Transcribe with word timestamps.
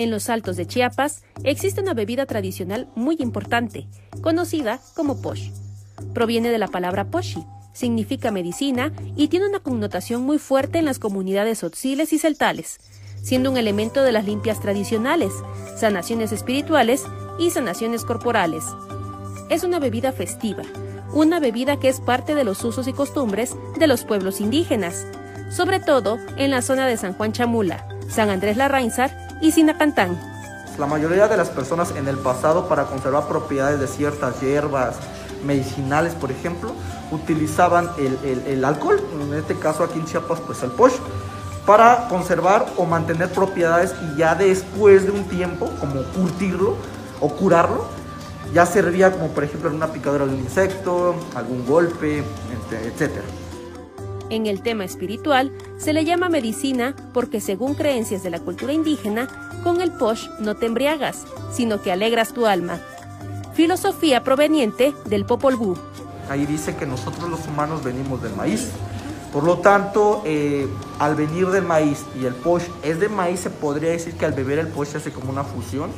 En 0.00 0.10
los 0.10 0.30
altos 0.30 0.56
de 0.56 0.66
Chiapas 0.66 1.24
existe 1.44 1.82
una 1.82 1.92
bebida 1.92 2.24
tradicional 2.24 2.88
muy 2.94 3.16
importante, 3.18 3.86
conocida 4.22 4.80
como 4.96 5.20
posh. 5.20 5.50
Proviene 6.14 6.48
de 6.48 6.56
la 6.56 6.68
palabra 6.68 7.10
poshi, 7.10 7.44
significa 7.74 8.30
medicina 8.30 8.94
y 9.14 9.28
tiene 9.28 9.46
una 9.46 9.60
connotación 9.60 10.22
muy 10.22 10.38
fuerte 10.38 10.78
en 10.78 10.86
las 10.86 10.98
comunidades 10.98 11.62
otziles 11.62 12.14
y 12.14 12.18
celtales, 12.18 12.80
siendo 13.22 13.50
un 13.50 13.58
elemento 13.58 14.02
de 14.02 14.12
las 14.12 14.24
limpias 14.24 14.58
tradicionales, 14.62 15.34
sanaciones 15.76 16.32
espirituales 16.32 17.04
y 17.38 17.50
sanaciones 17.50 18.06
corporales. 18.06 18.64
Es 19.50 19.64
una 19.64 19.80
bebida 19.80 20.12
festiva, 20.12 20.62
una 21.12 21.40
bebida 21.40 21.78
que 21.78 21.90
es 21.90 22.00
parte 22.00 22.34
de 22.34 22.44
los 22.44 22.64
usos 22.64 22.88
y 22.88 22.94
costumbres 22.94 23.54
de 23.78 23.86
los 23.86 24.04
pueblos 24.04 24.40
indígenas, 24.40 25.06
sobre 25.50 25.78
todo 25.78 26.18
en 26.38 26.50
la 26.50 26.62
zona 26.62 26.86
de 26.86 26.96
San 26.96 27.12
Juan 27.12 27.32
Chamula, 27.32 27.86
San 28.08 28.30
Andrés 28.30 28.56
Larrainzar 28.56 29.29
y 29.40 29.52
Sinacantán. 29.52 30.18
La 30.78 30.86
mayoría 30.86 31.28
de 31.28 31.36
las 31.36 31.50
personas 31.50 31.94
en 31.96 32.08
el 32.08 32.16
pasado 32.16 32.68
para 32.68 32.84
conservar 32.84 33.26
propiedades 33.26 33.80
de 33.80 33.86
ciertas 33.86 34.40
hierbas 34.40 34.96
medicinales, 35.44 36.14
por 36.14 36.30
ejemplo, 36.30 36.72
utilizaban 37.10 37.90
el, 37.98 38.64
alcohol, 38.64 39.00
en 39.20 39.34
este 39.34 39.56
caso 39.56 39.84
aquí 39.84 39.98
en 39.98 40.06
Chiapas, 40.06 40.40
pues 40.40 40.62
el 40.62 40.70
posh, 40.70 40.94
para 41.66 42.08
conservar 42.08 42.66
o 42.76 42.84
mantener 42.84 43.30
propiedades 43.30 43.94
y 44.02 44.18
ya 44.18 44.34
después 44.34 45.04
de 45.04 45.12
un 45.12 45.24
tiempo, 45.24 45.70
como 45.80 46.02
curtirlo 46.14 46.76
o 47.20 47.28
curarlo, 47.28 47.86
ya 48.54 48.66
servía 48.66 49.12
como 49.12 49.28
por 49.28 49.44
ejemplo 49.44 49.70
en 49.70 49.76
una 49.76 49.88
picadura 49.88 50.26
de 50.26 50.34
un 50.34 50.40
insecto, 50.40 51.14
algún 51.34 51.66
golpe, 51.66 52.24
etc. 52.84 53.20
En 54.30 54.46
el 54.46 54.62
tema 54.62 54.84
espiritual 54.84 55.50
se 55.76 55.92
le 55.92 56.04
llama 56.04 56.28
medicina 56.28 56.94
porque 57.12 57.40
según 57.40 57.74
creencias 57.74 58.22
de 58.22 58.30
la 58.30 58.38
cultura 58.38 58.72
indígena, 58.72 59.26
con 59.64 59.80
el 59.80 59.90
posh 59.90 60.28
no 60.38 60.54
te 60.54 60.66
embriagas, 60.66 61.24
sino 61.52 61.82
que 61.82 61.90
alegras 61.90 62.32
tu 62.32 62.46
alma. 62.46 62.78
Filosofía 63.54 64.22
proveniente 64.22 64.94
del 65.06 65.26
Popol 65.26 65.56
Vuh. 65.56 65.76
Ahí 66.28 66.46
dice 66.46 66.76
que 66.76 66.86
nosotros 66.86 67.28
los 67.28 67.44
humanos 67.48 67.82
venimos 67.82 68.22
del 68.22 68.34
maíz. 68.36 68.68
Por 69.32 69.42
lo 69.42 69.58
tanto, 69.58 70.22
eh, 70.24 70.68
al 71.00 71.16
venir 71.16 71.48
del 71.48 71.64
maíz 71.64 72.04
y 72.20 72.24
el 72.24 72.34
posh 72.34 72.64
es 72.84 73.00
de 73.00 73.08
maíz, 73.08 73.40
se 73.40 73.50
podría 73.50 73.90
decir 73.90 74.14
que 74.14 74.26
al 74.26 74.32
beber 74.32 74.60
el 74.60 74.68
posh 74.68 74.88
se 74.88 74.98
hace 74.98 75.12
como 75.12 75.30
una 75.30 75.42
fusión, 75.42 75.90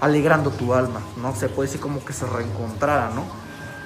alegrando 0.00 0.50
tu 0.50 0.72
alma, 0.72 1.00
¿no? 1.20 1.36
Se 1.36 1.50
puede 1.50 1.68
decir 1.68 1.80
como 1.80 2.02
que 2.02 2.14
se 2.14 2.26
reencontrara, 2.26 3.10
¿no? 3.14 3.24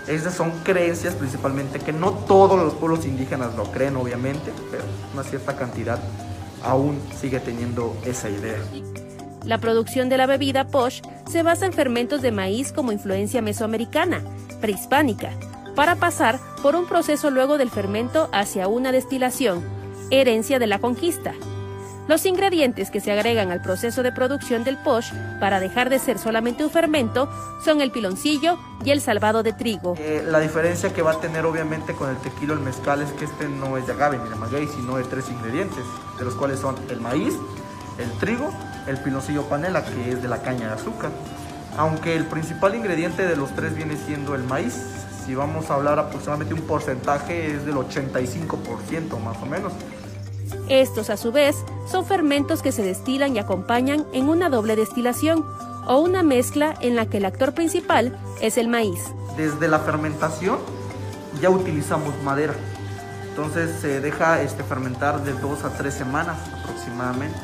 Esas 0.07 0.35
son 0.35 0.51
creencias 0.63 1.15
principalmente 1.15 1.79
que 1.79 1.93
no 1.93 2.13
todos 2.13 2.59
los 2.63 2.75
pueblos 2.75 3.07
indígenas 3.07 3.55
lo 3.55 3.65
creen, 3.73 3.97
obviamente, 3.97 4.53
pero 4.71 4.85
una 5.15 5.23
cierta 5.23 5.57
cantidad 5.57 5.99
aún 6.63 7.01
sigue 7.19 7.41
teniendo 7.41 7.97
esa 8.05 8.29
idea. 8.29 8.59
La 9.45 9.59
producción 9.59 10.09
de 10.09 10.19
la 10.19 10.27
bebida 10.27 10.67
posh 10.69 11.01
se 11.31 11.43
basa 11.43 11.67
en 11.67 11.73
fermentos 11.73 12.23
de 12.23 12.33
maíz 12.33 12.73
como 12.73 12.93
influencia 12.93 13.43
mesoamericana, 13.43 14.23
prehispánica, 14.61 15.31
para 15.75 15.97
pasar 15.97 16.39
por 16.63 16.77
un 16.77 16.87
proceso 16.87 17.31
luego 17.31 17.59
del 17.59 17.71
fermento 17.71 18.29
hacia 18.33 18.69
una 18.69 18.93
destilación, 18.93 19.63
herencia 20.11 20.59
de 20.59 20.67
la 20.67 20.79
conquista. 20.79 21.35
Los 22.07 22.27
ingredientes 22.27 22.91
que 22.91 23.01
se 23.01 23.13
agregan 23.13 23.51
al 23.51 23.63
proceso 23.63 24.03
de 24.03 24.13
producción 24.13 24.63
del 24.63 24.77
posh 24.77 25.11
para 25.41 25.59
dejar 25.59 25.89
de 25.89 25.99
ser 25.99 26.19
solamente 26.19 26.63
un 26.63 26.71
fermento 26.71 27.31
son 27.65 27.81
el 27.81 27.91
piloncillo 27.91 28.59
y 28.85 28.91
el 28.91 29.01
salvado 29.01 29.43
de 29.43 29.55
trigo. 29.55 29.95
Eh, 29.99 30.23
la 30.27 30.39
diferencia 30.39 30.93
que 30.93 31.01
va 31.01 31.13
a 31.13 31.21
tener 31.21 31.47
obviamente 31.47 31.95
con 31.95 32.11
el 32.11 32.19
tequila 32.19 32.53
el 32.53 32.61
mezcal 32.61 33.01
es 33.01 33.11
que 33.13 33.25
este 33.25 33.49
no 33.49 33.79
es 33.79 33.87
de 33.87 33.95
agave 33.95 34.19
ni 34.23 34.29
de 34.29 34.37
maguey, 34.37 34.67
sino 34.67 34.99
de 34.99 35.05
tres 35.05 35.31
ingredientes, 35.31 35.83
de 36.19 36.25
los 36.27 36.35
cuales 36.35 36.61
son 36.61 36.77
el 36.91 37.01
maíz, 37.01 37.33
el 37.99 38.11
trigo, 38.19 38.51
el 38.87 38.99
piloncillo 38.99 39.45
panela, 39.45 39.83
que 39.83 40.11
es 40.11 40.21
de 40.21 40.29
la 40.29 40.43
caña 40.43 40.69
de 40.69 40.75
azúcar. 40.75 41.11
Aunque 41.79 42.17
el 42.17 42.27
principal 42.27 42.75
ingrediente 42.75 43.27
de 43.27 43.35
los 43.35 43.55
tres 43.55 43.75
viene 43.75 43.97
siendo 43.97 44.35
el 44.35 44.45
maíz, 44.45 44.75
si 45.25 45.35
vamos 45.35 45.71
a 45.71 45.75
hablar 45.75 45.99
aproximadamente 45.99 46.53
un 46.53 46.61
porcentaje 46.61 47.55
es 47.55 47.65
del 47.65 47.77
85% 47.77 49.19
más 49.21 49.39
o 49.43 49.47
menos. 49.47 49.73
Estos, 50.69 51.11
a 51.11 51.17
su 51.17 51.33
vez, 51.33 51.65
son 51.91 52.05
fermentos 52.05 52.63
que 52.63 52.73
se 52.73 52.83
destilan 52.83 53.37
y 53.37 53.39
acompañan 53.39 54.07
en 54.13 54.29
una 54.29 54.49
doble 54.49 54.77
destilación 54.77 55.45
o 55.87 55.99
una 55.99 56.23
mezcla 56.23 56.75
en 56.81 56.97
la 56.97 57.07
que 57.07 57.19
el 57.19 57.25
actor 57.25 57.53
principal 57.55 58.19
es 58.41 58.57
el 58.57 58.69
maíz. 58.69 59.01
Desde 59.37 59.69
la 59.69 59.81
fermentación 59.81 60.59
ya 61.41 61.51
utilizamos 61.51 62.15
madera. 62.23 62.55
Entonces 63.29 63.81
se 63.81 64.01
deja 64.01 64.41
este, 64.43 64.63
fermentar 64.63 65.23
de 65.25 65.33
dos 65.33 65.65
a 65.65 65.77
tres 65.77 65.95
semanas 65.95 66.37
aproximadamente 66.63 67.37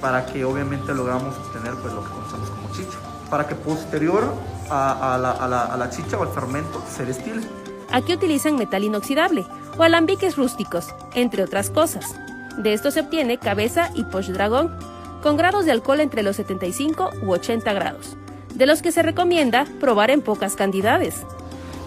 para 0.00 0.26
que 0.26 0.44
obviamente 0.44 0.94
logramos 0.94 1.36
obtener 1.36 1.74
pues, 1.82 1.92
lo 1.92 2.04
que 2.04 2.10
conocemos 2.10 2.50
como 2.50 2.72
chicha. 2.72 2.98
Para 3.28 3.48
que 3.48 3.56
posterior 3.56 4.32
a, 4.70 5.18
la, 5.20 5.32
a 5.32 5.76
la 5.76 5.90
chicha 5.90 6.16
o 6.16 6.22
al 6.22 6.28
fermento 6.28 6.80
se 6.88 7.04
destile. 7.04 7.42
Aquí 7.90 8.14
utilizan 8.14 8.56
metal 8.56 8.84
inoxidable 8.84 9.46
o 9.78 9.82
alambiques 9.82 10.36
rústicos, 10.36 10.94
entre 11.14 11.42
otras 11.42 11.70
cosas. 11.70 12.14
De 12.58 12.72
esto 12.72 12.90
se 12.90 13.00
obtiene 13.00 13.38
cabeza 13.38 13.90
y 13.94 14.04
poch 14.04 14.28
dragón, 14.28 14.76
con 15.22 15.36
grados 15.36 15.64
de 15.64 15.72
alcohol 15.72 16.00
entre 16.00 16.22
los 16.22 16.36
75 16.36 17.10
u 17.22 17.32
80 17.32 17.72
grados, 17.72 18.16
de 18.54 18.66
los 18.66 18.82
que 18.82 18.92
se 18.92 19.02
recomienda 19.02 19.66
probar 19.80 20.10
en 20.10 20.22
pocas 20.22 20.56
cantidades. 20.56 21.22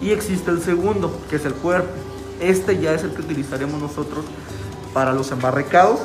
Y 0.00 0.10
existe 0.10 0.50
el 0.50 0.60
segundo, 0.60 1.20
que 1.28 1.36
es 1.36 1.44
el 1.44 1.54
cuerpo. 1.54 1.90
Este 2.40 2.78
ya 2.78 2.92
es 2.92 3.02
el 3.02 3.12
que 3.12 3.20
utilizaremos 3.20 3.80
nosotros 3.80 4.24
para 4.94 5.12
los 5.12 5.30
embarrecados 5.30 6.00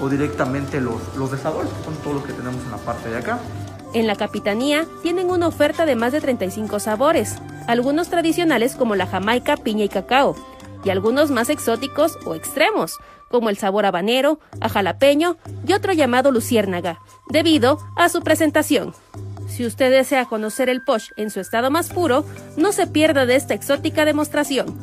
o 0.00 0.08
directamente 0.08 0.80
los, 0.80 1.00
los 1.16 1.30
de 1.30 1.38
sabor, 1.38 1.66
que 1.66 1.84
son 1.84 1.94
todo 2.02 2.14
lo 2.14 2.24
que 2.24 2.32
tenemos 2.32 2.62
en 2.64 2.70
la 2.70 2.76
parte 2.78 3.08
de 3.08 3.18
acá. 3.18 3.38
En 3.94 4.06
la 4.06 4.16
Capitanía 4.16 4.86
tienen 5.02 5.30
una 5.30 5.48
oferta 5.48 5.84
de 5.86 5.96
más 5.96 6.12
de 6.12 6.20
35 6.20 6.80
sabores, 6.80 7.36
algunos 7.66 8.08
tradicionales 8.08 8.74
como 8.74 8.96
la 8.96 9.06
jamaica, 9.06 9.56
piña 9.56 9.84
y 9.84 9.88
cacao, 9.88 10.34
y 10.84 10.90
algunos 10.90 11.30
más 11.30 11.48
exóticos 11.48 12.18
o 12.24 12.34
extremos, 12.34 12.98
como 13.30 13.48
el 13.48 13.56
sabor 13.56 13.86
habanero, 13.86 14.38
a 14.60 14.68
jalapeño 14.68 15.36
y 15.66 15.72
otro 15.72 15.92
llamado 15.92 16.30
luciérnaga, 16.30 17.00
debido 17.28 17.78
a 17.96 18.08
su 18.08 18.22
presentación. 18.22 18.94
Si 19.48 19.66
usted 19.66 19.90
desea 19.90 20.26
conocer 20.26 20.68
el 20.68 20.82
posh 20.82 21.10
en 21.16 21.30
su 21.30 21.40
estado 21.40 21.70
más 21.70 21.90
puro, 21.90 22.24
no 22.56 22.72
se 22.72 22.86
pierda 22.86 23.26
de 23.26 23.36
esta 23.36 23.54
exótica 23.54 24.04
demostración. 24.04 24.78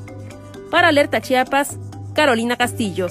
Para 0.70 0.90
Alerta 0.90 1.22
Chiapas, 1.22 1.78
Carolina 2.14 2.56
Castillo. 2.56 3.08